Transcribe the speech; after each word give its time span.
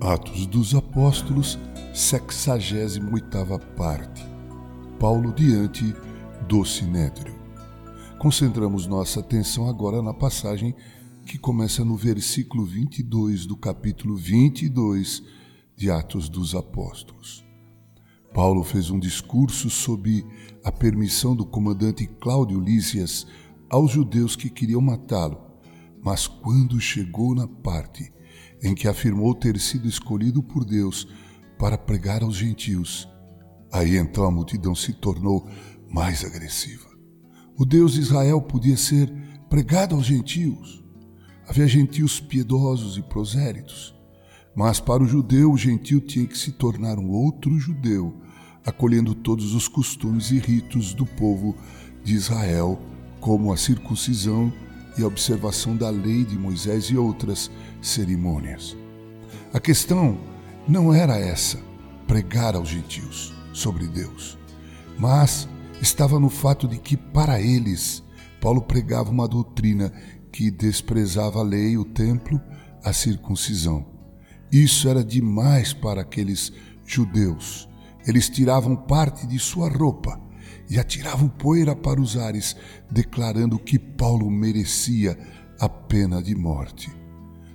Atos 0.00 0.46
dos 0.46 0.74
Apóstolos, 0.74 1.58
68 1.92 3.58
parte. 3.76 4.24
Paulo 5.00 5.32
diante 5.32 5.94
do 6.46 6.64
Sinédrio. 6.64 7.34
Concentramos 8.18 8.86
nossa 8.86 9.20
atenção 9.20 9.68
agora 9.68 10.00
na 10.00 10.14
passagem 10.14 10.74
que 11.26 11.36
começa 11.36 11.84
no 11.84 11.96
versículo 11.96 12.64
22 12.64 13.44
do 13.46 13.56
capítulo 13.56 14.14
22 14.14 15.22
de 15.76 15.90
Atos 15.90 16.28
dos 16.28 16.54
Apóstolos. 16.54 17.43
Paulo 18.34 18.64
fez 18.64 18.90
um 18.90 18.98
discurso 18.98 19.70
sob 19.70 20.26
a 20.64 20.72
permissão 20.72 21.36
do 21.36 21.46
comandante 21.46 22.04
Cláudio 22.20 22.58
Lísias 22.58 23.24
aos 23.70 23.92
judeus 23.92 24.34
que 24.34 24.50
queriam 24.50 24.80
matá-lo, 24.80 25.40
mas 26.02 26.26
quando 26.26 26.80
chegou 26.80 27.32
na 27.32 27.46
parte 27.46 28.12
em 28.60 28.74
que 28.74 28.88
afirmou 28.88 29.36
ter 29.36 29.56
sido 29.60 29.86
escolhido 29.86 30.42
por 30.42 30.64
Deus 30.64 31.06
para 31.56 31.78
pregar 31.78 32.24
aos 32.24 32.34
gentios, 32.34 33.08
aí 33.72 33.96
então 33.96 34.24
a 34.24 34.32
multidão 34.32 34.74
se 34.74 34.92
tornou 34.92 35.48
mais 35.88 36.24
agressiva. 36.24 36.88
O 37.56 37.64
Deus 37.64 37.92
de 37.92 38.00
Israel 38.00 38.42
podia 38.42 38.76
ser 38.76 39.12
pregado 39.48 39.94
aos 39.94 40.06
gentios. 40.06 40.84
Havia 41.46 41.68
gentios 41.68 42.18
piedosos 42.18 42.98
e 42.98 43.02
proséritos, 43.02 43.93
mas 44.54 44.78
para 44.78 45.02
o 45.02 45.06
judeu 45.06 45.52
o 45.52 45.58
gentio 45.58 46.00
tinha 46.00 46.26
que 46.26 46.38
se 46.38 46.52
tornar 46.52 46.98
um 46.98 47.10
outro 47.10 47.58
judeu, 47.58 48.14
acolhendo 48.64 49.14
todos 49.14 49.54
os 49.54 49.68
costumes 49.68 50.30
e 50.30 50.38
ritos 50.38 50.94
do 50.94 51.04
povo 51.04 51.56
de 52.02 52.14
Israel, 52.14 52.80
como 53.20 53.52
a 53.52 53.56
circuncisão 53.56 54.52
e 54.96 55.02
a 55.02 55.06
observação 55.06 55.76
da 55.76 55.90
lei 55.90 56.24
de 56.24 56.38
Moisés 56.38 56.84
e 56.84 56.96
outras 56.96 57.50
cerimônias. 57.82 58.76
A 59.52 59.58
questão 59.58 60.18
não 60.68 60.92
era 60.94 61.18
essa, 61.18 61.58
pregar 62.06 62.54
aos 62.54 62.68
gentios 62.68 63.34
sobre 63.52 63.86
Deus, 63.86 64.38
mas 64.98 65.48
estava 65.80 66.20
no 66.20 66.28
fato 66.28 66.68
de 66.68 66.78
que, 66.78 66.96
para 66.96 67.40
eles, 67.40 68.02
Paulo 68.40 68.62
pregava 68.62 69.10
uma 69.10 69.26
doutrina 69.26 69.92
que 70.30 70.50
desprezava 70.50 71.40
a 71.40 71.42
lei, 71.42 71.76
o 71.76 71.84
templo, 71.84 72.40
a 72.82 72.92
circuncisão. 72.92 73.93
Isso 74.50 74.88
era 74.88 75.04
demais 75.04 75.72
para 75.72 76.02
aqueles 76.02 76.52
judeus. 76.86 77.68
Eles 78.06 78.28
tiravam 78.28 78.76
parte 78.76 79.26
de 79.26 79.38
sua 79.38 79.68
roupa 79.68 80.20
e 80.68 80.78
atiravam 80.78 81.28
poeira 81.28 81.74
para 81.74 82.00
os 82.00 82.16
ares, 82.16 82.56
declarando 82.90 83.58
que 83.58 83.78
Paulo 83.78 84.30
merecia 84.30 85.18
a 85.58 85.68
pena 85.68 86.22
de 86.22 86.34
morte. 86.34 86.90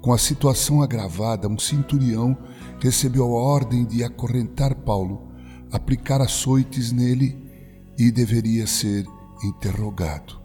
Com 0.00 0.12
a 0.12 0.18
situação 0.18 0.82
agravada, 0.82 1.46
um 1.46 1.58
centurião 1.58 2.36
recebeu 2.80 3.24
a 3.24 3.40
ordem 3.40 3.84
de 3.84 4.02
acorrentar 4.02 4.74
Paulo, 4.74 5.28
aplicar 5.70 6.22
açoites 6.22 6.90
nele 6.90 7.36
e 7.98 8.10
deveria 8.10 8.66
ser 8.66 9.04
interrogado. 9.44 10.40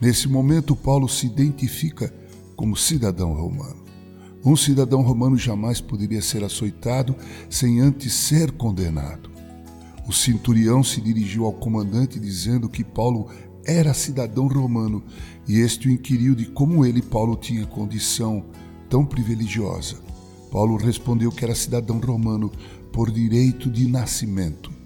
Nesse 0.00 0.28
momento, 0.28 0.76
Paulo 0.76 1.08
se 1.08 1.26
identifica 1.26 2.12
como 2.56 2.76
cidadão 2.76 3.32
romano. 3.32 3.89
Um 4.44 4.56
cidadão 4.56 5.02
romano 5.02 5.36
jamais 5.36 5.80
poderia 5.80 6.22
ser 6.22 6.42
açoitado 6.42 7.14
sem 7.48 7.80
antes 7.80 8.12
ser 8.12 8.52
condenado. 8.52 9.30
O 10.08 10.12
centurião 10.12 10.82
se 10.82 11.00
dirigiu 11.00 11.44
ao 11.44 11.52
comandante 11.52 12.18
dizendo 12.18 12.68
que 12.68 12.82
Paulo 12.82 13.28
era 13.64 13.92
cidadão 13.92 14.46
romano 14.46 15.02
e 15.46 15.58
este 15.58 15.88
o 15.88 15.90
inquiriu 15.90 16.34
de 16.34 16.46
como 16.46 16.84
ele, 16.84 17.02
Paulo, 17.02 17.36
tinha 17.36 17.66
condição 17.66 18.44
tão 18.88 19.04
privilegiosa. 19.04 19.96
Paulo 20.50 20.76
respondeu 20.76 21.30
que 21.30 21.44
era 21.44 21.54
cidadão 21.54 21.98
romano 21.98 22.50
por 22.92 23.10
direito 23.10 23.70
de 23.70 23.86
nascimento 23.86 24.80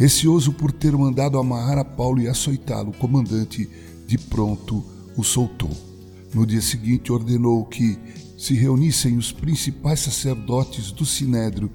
Receoso 0.00 0.54
por 0.54 0.72
ter 0.72 0.96
mandado 0.96 1.38
amarrar 1.38 1.76
a 1.76 1.84
Paulo 1.84 2.22
e 2.22 2.26
açoitá-lo, 2.26 2.88
o 2.88 2.96
comandante 2.96 3.68
de 4.06 4.16
pronto 4.16 4.82
o 5.14 5.22
soltou. 5.22 5.68
No 6.32 6.46
dia 6.46 6.62
seguinte 6.62 7.12
ordenou 7.12 7.66
que 7.66 7.98
se 8.40 8.54
reunissem 8.54 9.18
os 9.18 9.30
principais 9.30 10.00
sacerdotes 10.00 10.90
do 10.90 11.04
sinédrio 11.04 11.70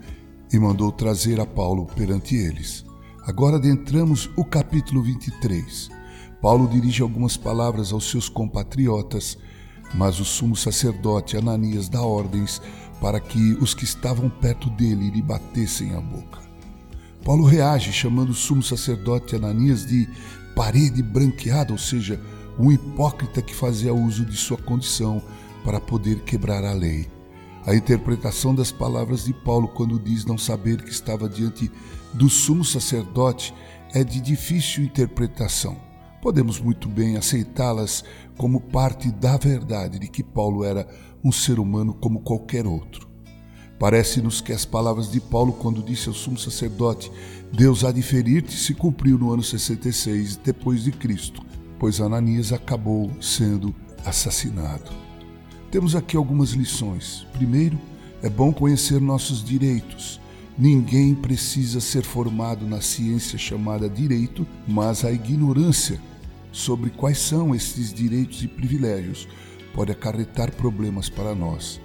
e 0.52 0.58
mandou 0.58 0.92
trazer 0.92 1.40
a 1.40 1.46
Paulo 1.46 1.86
perante 1.86 2.36
eles. 2.36 2.84
Agora 3.22 3.58
adentramos 3.58 4.32
o 4.36 4.44
capítulo 4.44 5.04
23. 5.04 5.92
Paulo 6.42 6.68
dirige 6.68 7.04
algumas 7.04 7.38
palavras 7.38 7.94
aos 7.94 8.10
seus 8.10 8.28
compatriotas, 8.28 9.38
mas 9.94 10.20
o 10.20 10.26
sumo 10.26 10.56
sacerdote 10.56 11.38
Ananias 11.38 11.88
dá 11.88 12.02
ordens 12.02 12.60
para 13.00 13.20
que 13.20 13.54
os 13.62 13.76
que 13.76 13.84
estavam 13.84 14.28
perto 14.28 14.68
dele 14.72 15.12
lhe 15.12 15.22
batessem 15.22 15.94
a 15.94 16.02
boca. 16.02 16.40
Paulo 17.24 17.46
reage 17.46 17.94
chamando 17.94 18.32
o 18.32 18.36
sumo 18.36 18.64
sacerdote 18.64 19.36
Ananias 19.36 19.86
de 19.86 20.10
parede 20.56 21.04
branqueada, 21.04 21.74
ou 21.74 21.78
seja, 21.78 22.20
um 22.58 22.72
hipócrita 22.72 23.40
que 23.40 23.54
fazia 23.54 23.94
uso 23.94 24.26
de 24.26 24.36
sua 24.36 24.58
condição 24.58 25.22
para 25.66 25.82
poder 25.82 26.22
quebrar 26.22 26.64
a 26.64 26.72
lei. 26.72 27.08
A 27.66 27.74
interpretação 27.74 28.54
das 28.54 28.72
palavras 28.72 29.26
de 29.26 29.34
Paulo 29.34 29.68
quando 29.68 30.00
diz 30.00 30.24
não 30.24 30.38
saber 30.38 30.84
que 30.84 30.92
estava 30.92 31.28
diante 31.28 31.72
do 32.14 32.30
sumo 32.30 32.64
sacerdote 32.64 33.54
é 33.92 34.04
de 34.04 34.22
difícil 34.22 34.84
interpretação. 34.84 35.76
Podemos 36.22 36.60
muito 36.60 36.88
bem 36.88 37.18
aceitá-las 37.18 38.04
como 38.38 38.62
parte 38.62 39.12
da 39.12 39.36
verdade 39.36 39.98
de 39.98 40.08
que 40.08 40.24
Paulo 40.24 40.64
era 40.64 40.88
um 41.24 41.32
ser 41.32 41.60
humano 41.60 41.94
como 41.96 42.22
qualquer 42.22 42.68
outro. 42.68 43.10
Parece-nos 43.80 44.42
que 44.42 44.54
as 44.54 44.64
palavras 44.64 45.12
de 45.12 45.20
Paulo, 45.20 45.54
quando 45.54 45.84
disse 45.84 46.08
ao 46.08 46.14
sumo 46.14 46.38
sacerdote: 46.38 47.12
Deus 47.52 47.84
há 47.84 47.92
de 47.92 48.02
ferir-te, 48.02 48.56
se 48.56 48.74
cumpriu 48.74 49.18
no 49.18 49.32
ano 49.32 49.44
66 49.44 50.38
depois 50.38 50.84
de 50.84 50.92
Cristo, 50.92 51.44
pois 51.80 52.00
Ananias 52.00 52.54
acabou 52.54 53.12
sendo 53.20 53.76
assassinado. 54.06 55.05
Temos 55.76 55.94
aqui 55.94 56.16
algumas 56.16 56.52
lições. 56.52 57.28
Primeiro, 57.34 57.78
é 58.24 58.30
bom 58.30 58.54
conhecer 58.54 59.02
nossos 59.02 59.44
direitos. 59.44 60.22
Ninguém 60.58 61.14
precisa 61.14 61.82
ser 61.82 62.02
formado 62.02 62.66
na 62.66 62.80
ciência 62.80 63.38
chamada 63.38 63.90
direito, 63.90 64.48
mas 64.66 65.04
a 65.04 65.12
ignorância 65.12 66.00
sobre 66.50 66.92
quais 66.92 67.18
são 67.18 67.54
esses 67.54 67.94
direitos 67.94 68.42
e 68.42 68.48
privilégios 68.48 69.28
pode 69.74 69.92
acarretar 69.92 70.50
problemas 70.54 71.10
para 71.10 71.36
nós. 71.36 71.82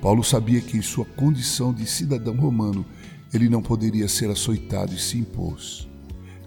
Paulo 0.00 0.24
sabia 0.24 0.62
que, 0.62 0.78
em 0.78 0.82
sua 0.82 1.04
condição 1.04 1.74
de 1.74 1.84
cidadão 1.84 2.36
romano, 2.36 2.86
ele 3.34 3.50
não 3.50 3.60
poderia 3.60 4.08
ser 4.08 4.30
açoitado 4.30 4.94
e 4.94 4.98
se 4.98 5.18
impôs. 5.18 5.86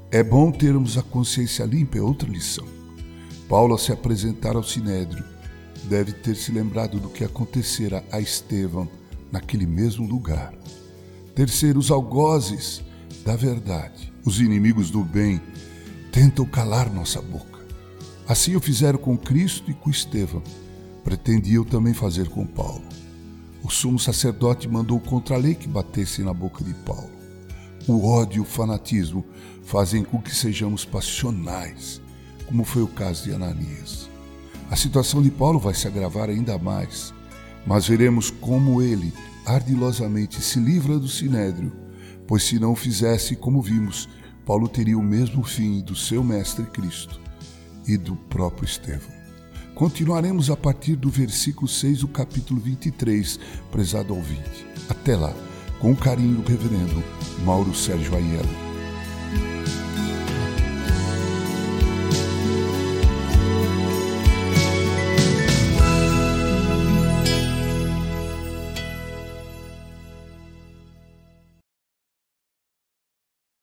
É 0.10 0.24
bom 0.24 0.52
termos 0.52 0.98
a 0.98 1.04
consciência 1.04 1.66
limpa, 1.66 2.00
é 2.00 2.02
outra 2.02 2.28
lição. 2.28 2.66
Paulo, 3.48 3.74
ao 3.74 3.78
se 3.78 3.92
apresentar 3.92 4.56
ao 4.56 4.64
sinédrio, 4.64 5.24
deve 5.86 6.12
ter 6.12 6.36
se 6.36 6.52
lembrado 6.52 7.00
do 7.00 7.10
que 7.10 7.24
acontecera 7.24 8.04
a 8.12 8.20
Estevão 8.20 8.88
naquele 9.32 9.66
mesmo 9.66 10.08
lugar. 10.08 10.54
Terceiro, 11.36 11.80
os 11.80 11.92
algozes 11.92 12.82
da 13.26 13.36
verdade, 13.36 14.12
os 14.26 14.40
inimigos 14.40 14.90
do 14.90 15.04
bem, 15.04 15.42
tentam 16.12 16.46
calar 16.46 16.92
nossa 16.92 17.22
boca. 17.22 17.60
Assim 18.28 18.56
o 18.56 18.60
fizeram 18.60 19.00
com 19.00 19.18
Cristo 19.18 19.72
e 19.72 19.74
com 19.74 19.90
Estevão. 19.90 20.44
Pretendiam 21.04 21.64
também 21.64 21.94
fazer 21.94 22.30
com 22.30 22.46
Paulo. 22.46 22.84
O 23.64 23.70
sumo 23.70 24.00
sacerdote 24.00 24.68
mandou 24.68 25.00
contra 25.00 25.36
a 25.36 25.38
lei 25.40 25.56
que 25.56 25.68
batessem 25.68 26.26
na 26.26 26.34
boca 26.34 26.64
de 26.64 26.74
Paulo. 26.74 27.10
O 27.88 28.08
ódio 28.08 28.38
e 28.38 28.42
o 28.42 28.46
fanatismo 28.46 29.26
fazem 29.64 30.04
com 30.04 30.22
que 30.22 30.36
sejamos 30.36 30.86
passionais, 30.86 32.02
como 32.46 32.64
foi 32.64 32.84
o 32.84 32.88
caso 32.88 33.24
de 33.24 33.34
Ananias. 33.34 34.10
A 34.70 34.76
situação 34.76 35.22
de 35.22 35.32
Paulo 35.32 35.58
vai 35.58 35.74
se 35.74 35.88
agravar 35.88 36.30
ainda 36.30 36.58
mais, 36.60 37.14
mas 37.66 37.88
veremos 37.88 38.30
como 38.30 38.82
ele 38.82 39.12
ardilosamente 39.46 40.42
se 40.42 40.60
livra 40.60 41.00
do 41.00 41.08
sinédrio, 41.08 41.72
pois 42.28 42.44
se 42.44 42.60
não 42.60 42.76
fizesse 42.76 43.36
como 43.36 43.64
vimos, 43.64 44.08
Paulo 44.46 44.68
teria 44.68 44.98
o 44.98 45.04
mesmo 45.04 45.44
fim 45.44 45.82
do 45.82 45.96
seu 45.96 46.24
mestre 46.24 46.66
Cristo 46.66 47.20
e 47.88 47.98
do 47.98 48.16
próprio 48.16 48.66
Estevão. 48.66 49.20
Continuaremos 49.74 50.52
a 50.52 50.58
partir 50.58 50.96
do 50.96 51.10
versículo 51.10 51.68
6 51.68 52.02
do 52.02 52.08
capítulo 52.08 52.60
23, 52.60 53.40
prezado 53.72 54.16
ouvinte. 54.16 54.68
Até 54.88 55.16
lá, 55.16 55.34
com 55.80 55.96
carinho, 55.96 56.44
reverendo 56.46 57.04
Mauro 57.44 57.74
Sérgio 57.74 58.16
Aiello. 58.16 58.69